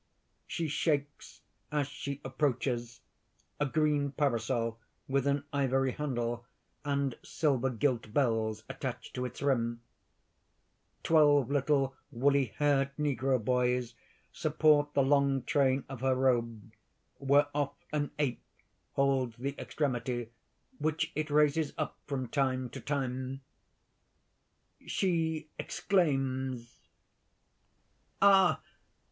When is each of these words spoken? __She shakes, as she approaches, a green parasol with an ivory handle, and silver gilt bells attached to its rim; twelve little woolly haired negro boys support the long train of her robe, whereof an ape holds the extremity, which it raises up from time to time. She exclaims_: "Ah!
__She 0.49 0.67
shakes, 0.67 1.41
as 1.71 1.85
she 1.87 2.21
approaches, 2.25 3.01
a 3.59 3.67
green 3.67 4.11
parasol 4.13 4.79
with 5.07 5.27
an 5.27 5.43
ivory 5.53 5.91
handle, 5.91 6.43
and 6.83 7.13
silver 7.21 7.69
gilt 7.69 8.11
bells 8.11 8.63
attached 8.67 9.13
to 9.13 9.25
its 9.25 9.43
rim; 9.43 9.83
twelve 11.03 11.51
little 11.51 11.95
woolly 12.11 12.45
haired 12.57 12.89
negro 12.97 13.37
boys 13.45 13.93
support 14.31 14.91
the 14.95 15.03
long 15.03 15.43
train 15.43 15.85
of 15.87 16.01
her 16.01 16.15
robe, 16.15 16.73
whereof 17.19 17.75
an 17.93 18.09
ape 18.17 18.41
holds 18.93 19.37
the 19.37 19.53
extremity, 19.59 20.31
which 20.79 21.11
it 21.13 21.29
raises 21.29 21.73
up 21.77 21.95
from 22.07 22.27
time 22.27 22.71
to 22.71 22.81
time. 22.81 23.41
She 24.83 25.51
exclaims_: 25.59 26.73
"Ah! 28.19 28.63